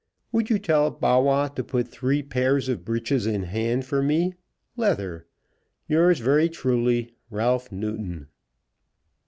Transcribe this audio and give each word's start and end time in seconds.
Would 0.31 0.49
you 0.49 0.57
tell 0.57 0.89
Bawwah 0.89 1.49
to 1.53 1.63
put 1.63 1.87
three 1.87 2.23
pairs 2.23 2.67
of 2.67 2.83
breeches 2.83 3.27
in 3.27 3.43
hand 3.43 3.85
for 3.85 4.01
me, 4.01 4.33
leather. 4.75 5.27
Yours 5.87 6.21
very 6.21 6.49
truly, 6.49 7.13
RALPH 7.29 7.71
NEWTON. 7.71 8.27